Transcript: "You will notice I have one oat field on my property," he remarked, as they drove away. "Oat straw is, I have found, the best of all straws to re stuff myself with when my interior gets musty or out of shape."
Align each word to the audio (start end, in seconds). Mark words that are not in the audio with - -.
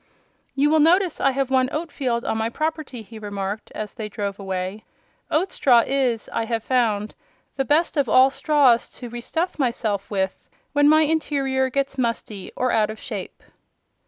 "You 0.55 0.71
will 0.71 0.79
notice 0.79 1.21
I 1.21 1.29
have 1.29 1.51
one 1.51 1.69
oat 1.71 1.91
field 1.91 2.25
on 2.25 2.35
my 2.35 2.49
property," 2.49 3.03
he 3.03 3.19
remarked, 3.19 3.71
as 3.75 3.93
they 3.93 4.09
drove 4.09 4.39
away. 4.39 4.83
"Oat 5.29 5.51
straw 5.51 5.83
is, 5.85 6.27
I 6.33 6.45
have 6.45 6.63
found, 6.63 7.13
the 7.55 7.65
best 7.65 7.95
of 7.97 8.09
all 8.09 8.31
straws 8.31 8.89
to 8.97 9.09
re 9.09 9.21
stuff 9.21 9.59
myself 9.59 10.09
with 10.09 10.49
when 10.73 10.89
my 10.89 11.03
interior 11.03 11.69
gets 11.69 11.99
musty 11.99 12.51
or 12.55 12.71
out 12.71 12.89
of 12.89 12.99
shape." 12.99 13.43